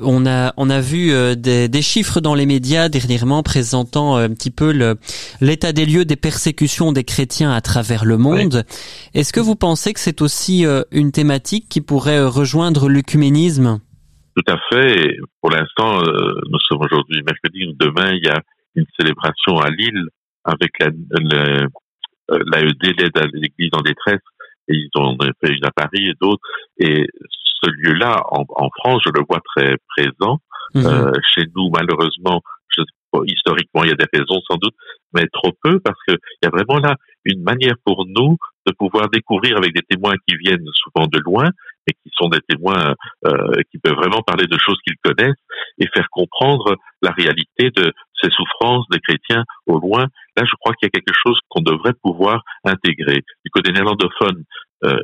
On 0.01 0.27
a 0.27 0.53
on 0.57 0.71
a 0.71 0.81
vu 0.81 1.13
euh, 1.13 1.35
des, 1.35 1.69
des, 1.69 1.83
chiffres 1.83 2.21
dans 2.21 2.35
les 2.35 2.47
médias 2.47 2.89
dernièrement 2.89 3.43
présentant 3.43 4.17
euh, 4.17 4.25
un 4.25 4.31
petit 4.31 4.51
peu 4.51 4.73
l'état 5.41 5.73
des 5.73 5.87
lieux 5.87 6.05
des 6.05 6.17
persécutions 6.17 6.93
des 6.93 7.05
chrétiens 7.05 7.53
à 7.53 7.61
travers 7.61 8.05
le 8.05 8.17
monde. 8.17 8.65
Est-ce 9.15 9.33
que 9.33 9.41
vous 9.41 9.55
pensez 9.55 9.93
que 9.93 10.01
c'est 10.01 10.21
aussi 10.21 10.67
euh, 10.67 10.83
une 10.91 11.13
thématique 11.13 11.69
qui 11.69 11.81
pourrait 11.81 12.25
rejoindre 12.25 12.89
l'œcuménisme? 12.89 13.81
Tout 14.35 14.53
à 14.53 14.57
fait. 14.71 15.17
pour 15.41 15.51
l'instant, 15.51 16.01
nous 16.01 16.59
sommes 16.67 16.81
aujourd'hui 16.81 17.23
mercredi. 17.23 17.67
Demain, 17.79 18.13
il 18.15 18.25
y 18.25 18.31
a 18.31 18.41
une 18.75 18.87
célébration 18.99 19.59
à 19.59 19.69
Lille 19.69 20.09
avec 20.45 20.71
la, 20.81 20.89
l'AED, 22.29 22.83
l'aide 22.99 23.19
à 23.19 23.27
l'église 23.33 23.71
en 23.73 23.83
détresse, 23.83 24.21
et 24.69 24.75
ils 24.75 24.91
ont 24.97 25.17
fait 25.41 25.53
une 25.53 25.65
à 25.65 25.71
Paris 25.71 26.09
et 26.09 26.15
d'autres. 26.21 26.43
Et 26.79 27.07
ce 27.63 27.71
lieu-là, 27.71 28.23
en, 28.31 28.45
en, 28.49 28.71
France, 28.71 29.03
je 29.05 29.11
le 29.15 29.25
vois 29.29 29.41
très 29.57 29.77
présent. 29.89 30.39
Mhm. 30.75 30.87
Euh, 30.87 31.13
chez 31.35 31.45
nous, 31.55 31.71
malheureusement, 31.71 32.41
je, 32.69 32.83
historiquement, 33.27 33.85
il 33.85 33.91
y 33.91 33.93
a 33.93 33.97
des 33.97 34.07
raisons 34.13 34.41
sans 34.49 34.57
doute, 34.57 34.75
mais 35.13 35.27
trop 35.33 35.53
peu 35.63 35.81
parce 35.81 35.99
qu'il 36.09 36.19
y 36.43 36.47
a 36.47 36.51
vraiment 36.51 36.79
là 36.79 36.97
une 37.25 37.43
manière 37.43 37.75
pour 37.85 38.07
nous 38.07 38.37
de 38.67 38.73
pouvoir 38.73 39.09
découvrir 39.11 39.57
avec 39.57 39.75
des 39.75 39.83
témoins 39.83 40.15
qui 40.27 40.37
viennent 40.37 40.67
souvent 40.75 41.07
de 41.07 41.19
loin 41.19 41.51
et 41.89 41.93
qui 41.93 42.11
sont 42.15 42.29
des 42.29 42.41
témoins 42.49 42.95
euh, 43.27 43.61
qui 43.71 43.79
peuvent 43.79 43.97
vraiment 43.97 44.23
parler 44.23 44.47
de 44.47 44.57
choses 44.59 44.79
qu'ils 44.85 44.97
connaissent 45.03 45.43
et 45.79 45.87
faire 45.95 46.09
comprendre 46.11 46.77
la 47.03 47.11
réalité 47.11 47.71
de 47.71 47.93
ces 48.21 48.31
souffrances 48.31 48.87
des 48.91 49.01
chrétiens 49.01 49.45
au 49.67 49.79
loin. 49.79 50.07
Là, 50.37 50.45
je 50.45 50.55
crois 50.61 50.75
qu'il 50.75 50.87
y 50.87 50.91
a 50.91 50.95
quelque 51.01 51.17
chose 51.27 51.39
qu'on 51.49 51.63
devrait 51.63 51.95
pouvoir 52.03 52.43
intégrer. 52.65 53.23
Du 53.45 53.51
côté 53.51 53.73
néerlandophone, 53.73 54.45
euh, 54.85 54.97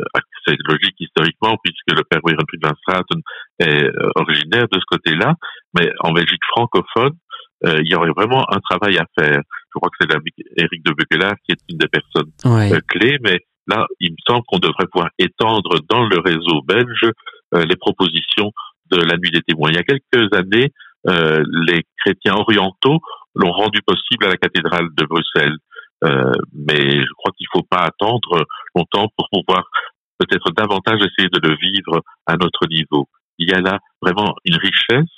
c'est 0.47 0.57
logique 0.67 0.97
historiquement 0.99 1.57
puisque 1.63 1.97
le 1.97 2.05
père 2.05 2.21
Wierenfried 2.25 2.61
van 2.63 2.75
Straten 2.81 3.23
est 3.61 3.85
euh, 3.85 4.11
originaire 4.17 4.67
de 4.71 4.79
ce 4.79 4.85
côté-là, 4.87 5.35
mais 5.75 5.91
en 6.01 6.13
Belgique 6.13 6.43
francophone, 6.51 7.15
euh, 7.67 7.81
il 7.83 7.91
y 7.91 7.95
aurait 7.95 8.13
vraiment 8.17 8.45
un 8.53 8.61
travail 8.61 8.99
à 8.99 9.07
faire. 9.19 9.41
Je 9.75 9.79
crois 9.79 9.91
que 9.91 9.97
c'est 10.01 10.11
Eric 10.57 10.85
de 10.85 10.93
Buckelaar 10.93 11.35
qui 11.45 11.53
est 11.53 11.61
une 11.69 11.79
des 11.79 11.89
personnes 11.89 12.31
euh, 12.47 12.81
clés, 12.87 13.19
mais 13.23 13.41
là, 13.67 13.87
il 14.01 14.13
me 14.13 14.17
semble 14.27 14.45
qu'on 14.47 14.59
devrait 14.59 14.87
pouvoir 14.91 15.11
étendre 15.19 15.79
dans 15.89 16.07
le 16.07 16.19
réseau 16.21 16.63
belge 16.63 17.11
euh, 17.55 17.65
les 17.65 17.77
propositions 17.77 18.53
de 18.91 18.99
la 18.99 19.17
nuit 19.17 19.31
des 19.31 19.43
témoins. 19.43 19.71
Il 19.71 19.77
y 19.77 19.79
a 19.79 19.83
quelques 19.83 20.33
années, 20.35 20.73
les 21.05 21.85
chrétiens 22.05 22.35
orientaux 22.35 23.01
l'ont 23.35 23.53
rendu 23.53 23.81
possible 23.87 24.25
à 24.25 24.29
la 24.29 24.37
cathédrale 24.37 24.89
de 24.97 25.05
Bruxelles. 25.05 25.57
mais 26.55 27.03
je 27.03 27.13
crois 27.17 27.33
qu'il 27.37 27.47
ne 27.53 27.61
faut 27.61 27.67
pas 27.69 27.83
attendre 27.83 28.47
longtemps 28.75 29.09
pour 29.17 29.29
pouvoir 29.31 29.65
peut-être 30.19 30.51
davantage 30.53 31.01
essayer 31.01 31.29
de 31.31 31.49
le 31.49 31.55
vivre 31.57 32.03
à 32.27 32.37
notre 32.37 32.67
niveau. 32.69 33.09
Il 33.39 33.51
y 33.51 33.55
a 33.55 33.61
là 33.61 33.79
vraiment 34.03 34.35
une 34.45 34.57
richesse 34.57 35.13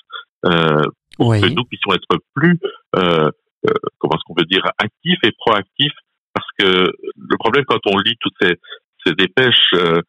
euh, 0.47 0.83
pour 1.17 1.33
que 1.33 1.47
nous 1.47 1.65
puissions 1.65 1.93
être 1.93 2.19
plus, 2.35 2.59
euh, 2.97 3.31
euh, 3.69 3.73
comment 3.99 4.15
est-ce 4.15 4.25
qu'on 4.27 4.35
peut 4.35 4.47
dire, 4.51 4.65
actifs 4.79 5.19
et 5.23 5.33
proactifs, 5.39 5.93
parce 6.33 6.47
que 6.59 6.93
le 7.17 7.37
problème 7.39 7.65
quand 7.67 7.81
on 7.87 7.99
lit 7.99 8.17
toutes 8.21 8.35
ces, 8.41 8.55
ces 9.05 9.15
dépêches, 9.15 9.75
euh, 9.75 10.01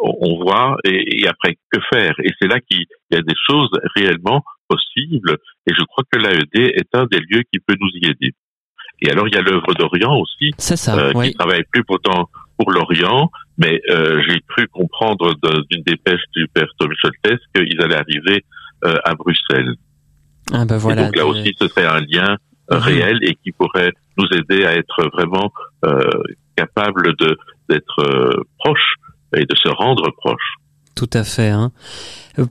on, 0.00 0.38
voit 0.42 0.76
et, 0.84 1.22
et, 1.22 1.28
après 1.28 1.56
que 1.70 1.80
faire? 1.90 2.14
Et 2.22 2.30
c'est 2.40 2.48
là 2.48 2.60
qu'il 2.60 2.84
y 3.10 3.16
a 3.16 3.20
des 3.20 3.34
choses 3.46 3.70
réellement 3.96 4.42
possibles. 4.68 5.36
Et 5.66 5.74
je 5.74 5.82
crois 5.84 6.04
que 6.10 6.18
l'AED 6.18 6.54
est 6.54 6.94
un 6.94 7.06
des 7.06 7.18
lieux 7.18 7.42
qui 7.52 7.58
peut 7.58 7.76
nous 7.78 7.90
y 7.94 8.06
aider. 8.06 8.32
Et 9.02 9.10
alors 9.10 9.28
il 9.28 9.34
y 9.34 9.38
a 9.38 9.42
l'œuvre 9.42 9.74
d'Orient 9.74 10.16
aussi, 10.18 10.52
ça, 10.58 10.96
euh, 10.96 11.12
qui 11.22 11.34
travaille 11.34 11.64
plus 11.70 11.84
pourtant 11.84 12.30
pour 12.58 12.70
l'Orient, 12.70 13.30
mais 13.58 13.82
euh, 13.90 14.22
j'ai 14.26 14.40
cru 14.48 14.66
comprendre 14.68 15.34
d'une 15.70 15.82
dépêche 15.82 16.22
du 16.34 16.48
père 16.48 16.68
Tom 16.78 16.90
Scholtes 16.94 17.40
qu'ils 17.54 17.82
allaient 17.82 17.96
arriver 17.96 18.44
à 18.82 19.14
Bruxelles. 19.14 19.74
Ah 20.52 20.64
ben 20.64 20.76
voilà. 20.76 21.04
donc 21.06 21.16
là 21.16 21.26
aussi, 21.26 21.54
ce 21.58 21.66
serait 21.68 21.86
un 21.86 22.00
lien 22.00 22.36
euh, 22.72 22.76
mhm. 22.76 22.82
réel 22.82 23.18
et 23.22 23.36
qui 23.36 23.52
pourrait 23.52 23.92
nous 24.18 24.26
aider 24.36 24.64
à 24.64 24.74
être 24.74 25.08
vraiment 25.12 25.52
euh, 25.84 26.10
capable 26.56 27.14
de 27.16 27.36
d'être 27.68 28.00
euh, 28.00 28.42
proche 28.58 28.94
et 29.36 29.44
de 29.44 29.54
se 29.54 29.68
rendre 29.68 30.10
proche. 30.16 30.54
Tout 30.96 31.10
à 31.12 31.24
fait. 31.24 31.50
Hein. 31.50 31.72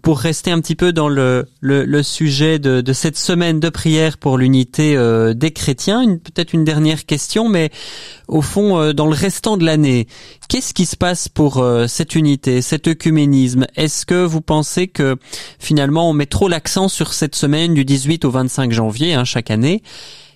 Pour 0.03 0.19
rester 0.19 0.51
un 0.51 0.61
petit 0.61 0.75
peu 0.75 0.93
dans 0.93 1.09
le, 1.09 1.47
le, 1.61 1.83
le 1.83 2.03
sujet 2.03 2.59
de, 2.59 2.79
de, 2.79 2.93
cette 2.93 3.17
semaine 3.17 3.59
de 3.59 3.69
prière 3.69 4.19
pour 4.19 4.37
l'unité 4.37 4.95
euh, 4.95 5.33
des 5.33 5.49
chrétiens, 5.49 6.05
peut-être 6.17 6.53
une 6.53 6.63
dernière 6.63 7.07
question, 7.07 7.49
mais 7.49 7.71
au 8.27 8.43
fond, 8.43 8.77
euh, 8.77 8.93
dans 8.93 9.07
le 9.07 9.15
restant 9.15 9.57
de 9.57 9.65
l'année, 9.65 10.05
qu'est-ce 10.47 10.75
qui 10.75 10.85
se 10.85 10.95
passe 10.95 11.27
pour 11.27 11.57
euh, 11.57 11.87
cette 11.87 12.13
unité, 12.13 12.61
cet 12.61 12.87
œcuménisme? 12.87 13.65
Est-ce 13.75 14.05
que 14.05 14.23
vous 14.23 14.41
pensez 14.41 14.87
que 14.89 15.17
finalement 15.57 16.07
on 16.07 16.13
met 16.13 16.27
trop 16.27 16.47
l'accent 16.47 16.87
sur 16.87 17.13
cette 17.13 17.35
semaine 17.35 17.73
du 17.73 17.83
18 17.83 18.25
au 18.25 18.29
25 18.29 18.71
janvier 18.71 19.15
hein, 19.15 19.23
chaque 19.23 19.49
année? 19.49 19.81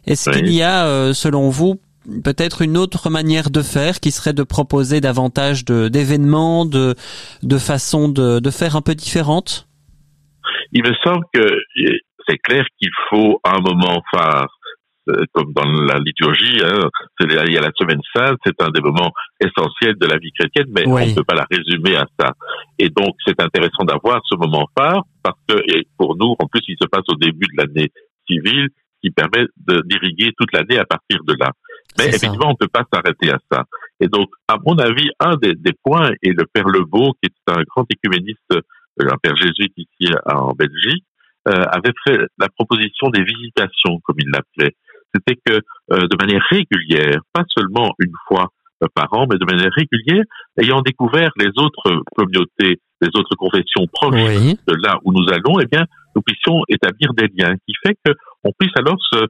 Est-ce 0.08 0.32
qu'il 0.32 0.52
y 0.52 0.64
a, 0.64 1.14
selon 1.14 1.50
vous, 1.50 1.80
peut-être 2.24 2.62
une 2.62 2.78
autre 2.78 3.10
manière 3.10 3.50
de 3.50 3.62
faire 3.62 4.00
qui 4.00 4.12
serait 4.12 4.34
de 4.34 4.44
proposer 4.44 5.02
davantage 5.02 5.66
d'événements, 5.66 6.66
de, 6.66 6.96
de 7.44 7.58
façons 7.58 8.10
de, 8.10 8.40
de 8.40 8.50
faire 8.50 8.76
un 8.76 8.82
peu 8.82 8.96
différentes 8.96 9.68
Il 10.72 10.84
me 10.84 10.94
semble 11.04 11.26
que 11.34 11.60
c'est 12.28 12.38
clair 12.38 12.66
qu'il 12.80 12.92
faut 13.10 13.40
un 13.44 13.60
moment 13.60 14.02
phare 14.12 14.48
euh, 15.10 15.24
comme 15.34 15.54
dans 15.54 15.66
la 15.66 15.98
liturgie, 16.00 16.62
hein, 16.64 16.90
il 17.22 17.54
y 17.54 17.58
a 17.58 17.62
la 17.62 17.72
semaine 17.76 18.02
sainte, 18.14 18.38
c'est 18.46 18.62
un 18.62 18.70
des 18.70 18.82
moments 18.82 19.12
essentiels 19.40 19.96
de 20.00 20.06
la 20.06 20.18
vie 20.18 20.32
chrétienne, 20.38 20.68
mais 20.76 20.88
on 20.88 21.00
ne 21.00 21.16
peut 21.16 21.24
pas 21.24 21.36
la 21.36 21.48
résumer 21.50 21.96
à 21.96 22.06
ça. 22.20 22.34
Et 22.78 22.90
donc, 22.90 23.16
c'est 23.26 23.42
intéressant 23.42 23.86
d'avoir 23.86 24.22
ce 24.26 24.36
moment 24.36 24.68
phare 24.78 25.04
parce 25.24 25.40
que, 25.48 25.58
et 25.74 25.88
pour 25.98 26.16
nous, 26.18 26.36
en 26.38 26.48
plus, 26.48 26.62
il 26.68 26.76
se 26.80 26.88
passe 26.88 27.06
au 27.08 27.16
début 27.16 27.48
de 27.48 27.62
l'année 27.62 27.90
civile, 28.30 28.68
qui 29.02 29.12
permet 29.12 29.46
d'irriguer 29.86 30.32
toute 30.38 30.52
l'année 30.54 30.78
à 30.78 30.86
partir 30.86 31.24
de 31.26 31.34
là. 31.40 31.52
Mais 31.98 32.08
effectivement, 32.08 32.48
on 32.48 32.52
ne 32.52 32.58
peut 32.60 32.70
pas 32.72 32.86
s'arrêter 32.94 33.32
à 33.32 33.40
ça. 33.52 33.64
Et 34.00 34.08
donc, 34.08 34.30
à 34.48 34.56
mon 34.66 34.78
avis, 34.78 35.10
un 35.20 35.36
des, 35.36 35.54
des 35.56 35.74
points, 35.84 36.12
et 36.22 36.32
le 36.32 36.46
Père 36.46 36.68
Lebeau, 36.68 37.14
qui 37.22 37.30
est 37.30 37.52
un 37.52 37.62
grand 37.64 37.86
écuméniste, 37.90 38.40
euh, 38.54 38.62
un 39.00 39.18
père 39.22 39.36
jésuite 39.36 39.74
ici 39.78 40.14
en 40.26 40.54
Belgique, 40.54 41.04
euh, 41.48 41.64
avait 41.72 41.94
fait 42.06 42.20
la 42.38 42.50
proposition 42.50 43.10
des 43.10 43.24
visitations, 43.24 44.00
comme 44.04 44.18
il 44.20 44.30
l'appelait. 44.30 44.76
C'était 45.16 45.40
que 45.44 45.54
euh, 45.54 46.08
de 46.08 46.18
manière 46.20 46.44
régulière, 46.50 47.22
pas 47.34 47.44
seulement 47.58 47.94
une 47.98 48.12
fois 48.28 48.50
euh, 48.84 48.88
par 48.94 49.12
an, 49.14 49.26
mais 49.30 49.38
de 49.38 49.46
manière 49.46 49.72
régulière, 49.72 50.26
ayant 50.62 50.82
découvert 50.82 51.32
les 51.38 51.50
autres 51.56 52.04
communautés, 52.16 52.82
les 53.02 53.08
autres 53.16 53.36
confessions 53.38 53.88
proches 53.92 54.16
de 54.16 54.76
là 54.84 55.00
où 55.06 55.14
nous 55.14 55.28
allons, 55.32 55.60
eh 55.62 55.66
bien, 55.66 55.86
nous 56.16 56.22
puissions 56.22 56.62
établir 56.68 57.14
des 57.14 57.30
liens, 57.36 57.56
qui 57.66 57.74
fait 57.86 57.96
qu'on 58.06 58.52
puisse 58.60 58.76
alors 58.76 58.98
se, 59.12 59.26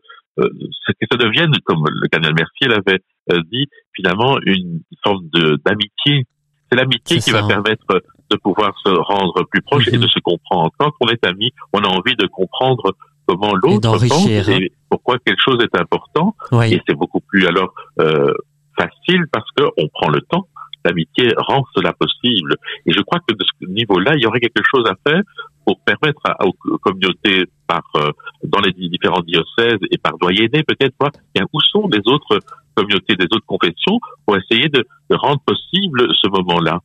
que 0.47 1.07
ça 1.11 1.17
devienne, 1.17 1.51
comme 1.63 1.83
le 1.87 2.07
cardinal 2.07 2.35
Mercier 2.35 2.67
l'avait 2.67 2.99
euh, 3.31 3.41
dit, 3.51 3.67
finalement 3.93 4.37
une 4.45 4.81
forme 5.03 5.27
d'amitié. 5.65 6.25
C'est 6.71 6.77
l'amitié 6.77 7.19
qui 7.19 7.31
va 7.31 7.45
permettre 7.47 8.01
de 8.29 8.35
pouvoir 8.37 8.73
se 8.83 8.89
rendre 8.89 9.43
plus 9.49 9.61
proche 9.61 9.87
et 9.87 9.97
de 9.97 9.97
mhm. 9.97 10.09
se 10.09 10.19
comprendre. 10.19 10.69
Quand 10.77 10.91
on 11.01 11.07
est 11.07 11.25
ami, 11.25 11.51
on 11.73 11.79
a 11.79 11.87
envie 11.87 12.15
de 12.15 12.27
comprendre 12.27 12.95
comment 13.27 13.55
l'autre 13.55 13.91
pense 14.07 14.27
et 14.27 14.39
hein. 14.39 14.67
pourquoi 14.89 15.17
quelque 15.25 15.41
chose 15.43 15.59
est 15.61 15.79
important. 15.79 16.35
Et 16.63 16.79
c'est 16.87 16.95
beaucoup 16.95 17.21
plus 17.21 17.47
alors 17.47 17.73
euh, 17.99 18.33
facile 18.77 19.25
parce 19.31 19.49
qu'on 19.57 19.87
prend 19.87 20.09
le 20.09 20.21
temps 20.21 20.47
l'amitié 20.85 21.33
rend 21.37 21.63
cela 21.75 21.93
possible. 21.93 22.55
Et 22.85 22.93
je 22.93 23.01
crois 23.01 23.19
que 23.27 23.33
de 23.33 23.43
ce 23.43 23.65
niveau-là, 23.67 24.15
il 24.15 24.23
y 24.23 24.25
aurait 24.25 24.39
quelque 24.39 24.63
chose 24.63 24.85
à 24.87 24.95
faire 25.09 25.21
pour 25.69 25.79
permettre 25.81 26.21
aux 26.41 26.77
communautés 26.79 27.45
par 27.67 27.83
euh, 27.95 28.09
dans 28.43 28.59
les 28.59 28.71
différents 28.73 29.21
diocèses 29.21 29.77
et 29.91 29.99
par 29.99 30.17
doyenné 30.17 30.63
peut-être 30.63 30.95
voir 30.99 31.11
bien 31.35 31.45
où 31.53 31.61
sont 31.61 31.87
les 31.89 32.01
autres 32.07 32.39
communautés 32.73 33.15
des 33.15 33.25
autres 33.25 33.45
confessions 33.45 33.99
pour 34.25 34.35
essayer 34.35 34.67
de, 34.69 34.83
de 35.11 35.15
rendre 35.15 35.39
possible 35.45 36.07
ce 36.19 36.27
moment-là? 36.29 36.79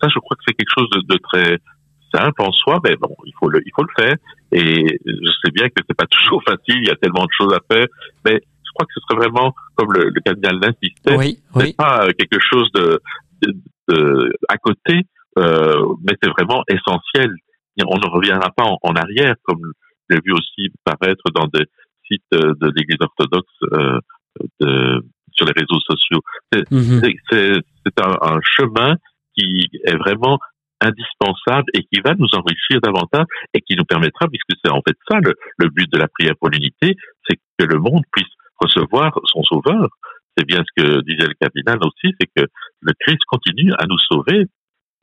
Ça, 0.00 0.08
je 0.08 0.18
crois 0.20 0.38
que 0.38 0.42
c'est 0.48 0.54
quelque 0.54 0.72
chose 0.74 0.88
de, 0.88 1.02
de, 1.14 1.18
très 1.18 1.58
simple 2.14 2.40
en 2.40 2.50
soi, 2.52 2.80
mais 2.82 2.96
bon, 2.96 3.14
il 3.26 3.34
faut 3.38 3.50
le, 3.50 3.60
il 3.66 3.72
faut 3.76 3.82
le 3.82 4.02
faire. 4.02 4.16
Et 4.52 4.98
je 5.04 5.30
sais 5.44 5.50
bien 5.52 5.68
que 5.68 5.82
c'est 5.86 5.96
pas 5.96 6.06
toujours 6.10 6.42
facile, 6.42 6.78
il 6.78 6.86
y 6.86 6.90
a 6.90 6.96
tellement 6.96 7.24
de 7.24 7.34
choses 7.36 7.52
à 7.52 7.60
faire, 7.70 7.88
mais 8.24 8.40
je 8.40 8.70
crois 8.72 8.86
que 8.86 8.94
ce 8.94 9.00
serait 9.00 9.20
vraiment, 9.20 9.54
comme 9.74 9.92
le, 9.92 10.08
le 10.08 10.20
cardinal 10.22 10.58
l'insistait, 10.62 11.14
oui, 11.14 11.38
oui. 11.56 11.74
pas 11.74 12.06
quelque 12.18 12.40
chose 12.40 12.72
de, 12.72 13.02
de, 13.42 14.32
à 14.48 14.56
côté, 14.56 15.02
euh, 15.36 15.94
mais 16.02 16.14
c'est 16.22 16.30
vraiment 16.30 16.62
essentiel. 16.68 17.34
On 17.84 17.98
ne 17.98 18.06
reviendra 18.08 18.50
pas 18.50 18.64
en, 18.64 18.92
arrière, 18.94 19.34
comme 19.44 19.72
j'ai 20.08 20.18
vu 20.24 20.32
aussi 20.32 20.70
paraître 20.84 21.24
dans 21.34 21.46
des 21.46 21.64
sites 22.10 22.22
de 22.32 22.72
l'Église 22.76 22.98
orthodoxe 23.00 23.46
euh, 23.72 24.00
de, 24.60 25.04
sur 25.32 25.46
les 25.46 25.52
réseaux 25.56 25.80
sociaux. 25.80 26.20
C'est 26.52 26.70
mhm. 26.70 27.02
un, 27.98 28.34
un, 28.34 28.40
chemin 28.42 28.96
qui 29.36 29.68
est 29.84 29.96
vraiment 29.96 30.38
indispensable 30.80 31.70
et 31.74 31.84
qui 31.84 32.00
va 32.04 32.14
nous 32.14 32.28
enrichir 32.32 32.80
davantage 32.82 33.26
et 33.54 33.60
qui 33.60 33.76
nous 33.76 33.84
permettra, 33.84 34.26
puisque 34.28 34.58
c'est 34.62 34.70
en 34.70 34.80
fait 34.86 34.96
ça 35.08 35.18
le, 35.22 35.34
le 35.58 35.68
but 35.68 35.90
de 35.92 35.98
la 35.98 36.08
prière 36.08 36.34
pour 36.38 36.48
l'unité, 36.48 36.96
c'est 37.28 37.36
que 37.58 37.66
le 37.66 37.78
monde 37.78 38.02
puisse 38.12 38.32
recevoir 38.58 39.12
son 39.24 39.42
sauveur 39.42 39.88
c'est 40.36 40.46
bien 40.46 40.62
ce 40.64 40.82
que 40.82 41.00
disait 41.02 41.28
le 41.28 41.34
cardinal 41.40 41.78
aussi, 41.82 42.14
c'est 42.18 42.28
que 42.34 42.46
le 42.80 42.92
Christ 43.00 43.20
continue 43.26 43.72
à 43.78 43.86
nous 43.86 43.98
sauver. 43.98 44.46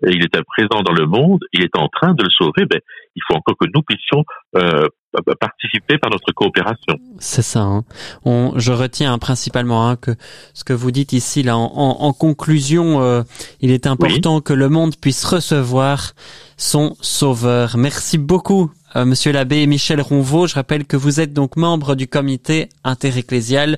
Et 0.05 0.11
il 0.11 0.23
est 0.23 0.43
présent 0.55 0.83
dans 0.83 0.93
le 0.93 1.07
monde, 1.07 1.39
il 1.53 1.63
est 1.63 1.75
en 1.75 1.87
train 1.87 2.13
de 2.13 2.23
le 2.23 2.29
sauver. 2.29 2.65
Ben, 2.69 2.79
il 3.15 3.21
faut 3.27 3.35
encore 3.35 3.55
que 3.59 3.65
nous 3.73 3.81
puissions 3.81 4.23
euh, 4.55 4.87
participer 5.39 5.97
par 5.97 6.11
notre 6.11 6.31
coopération. 6.33 6.97
C'est 7.19 7.41
ça. 7.41 7.61
Hein. 7.61 7.83
On, 8.23 8.53
je 8.57 8.71
retiens 8.71 9.17
principalement 9.17 9.89
hein, 9.89 9.95
que 9.95 10.11
ce 10.53 10.63
que 10.63 10.73
vous 10.73 10.91
dites 10.91 11.13
ici, 11.13 11.41
là, 11.41 11.57
en, 11.57 11.71
en, 11.99 12.13
conclusion, 12.13 13.01
euh, 13.01 13.23
il 13.61 13.71
est 13.71 13.87
important 13.87 14.41
que 14.41 14.53
le 14.53 14.69
monde 14.69 14.95
puisse 15.01 15.25
recevoir 15.25 16.13
son 16.57 16.95
Sauveur. 17.01 17.77
Merci 17.77 18.17
beaucoup, 18.17 18.71
Monsieur 19.05 19.31
l'abbé 19.31 19.67
Michel 19.67 20.01
Ronvaux. 20.01 20.47
Je 20.47 20.55
rappelle 20.55 20.85
que 20.85 20.97
vous 20.97 21.19
êtes 21.19 21.33
donc 21.33 21.55
membre 21.55 21.95
du 21.95 22.07
comité 22.07 22.69
interecclésial 22.83 23.77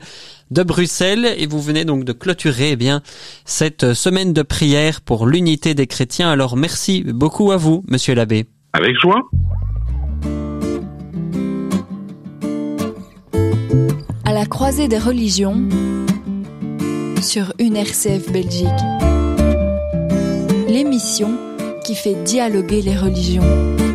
de 0.51 0.63
Bruxelles 0.63 1.35
et 1.37 1.45
vous 1.45 1.61
venez 1.61 1.85
donc 1.85 2.05
de 2.05 2.13
clôturer 2.13 2.71
eh 2.71 2.75
bien 2.75 3.01
cette 3.45 3.93
semaine 3.93 4.33
de 4.33 4.41
prière 4.41 5.01
pour 5.01 5.25
l'unité 5.25 5.73
des 5.73 5.87
chrétiens. 5.87 6.29
Alors 6.29 6.55
merci 6.55 7.03
beaucoup 7.03 7.51
à 7.51 7.57
vous, 7.57 7.83
monsieur 7.87 8.15
l'abbé. 8.15 8.45
Avec 8.73 8.95
joie. 9.01 9.21
À 14.25 14.33
la 14.33 14.45
croisée 14.45 14.87
des 14.87 14.99
religions 14.99 15.67
sur 17.21 17.53
une 17.59 17.75
RCF 17.75 18.31
Belgique. 18.31 18.67
l'émission 20.69 21.31
qui 21.83 21.95
fait 21.95 22.23
dialoguer 22.23 22.81
les 22.81 22.95
religions. 22.95 23.88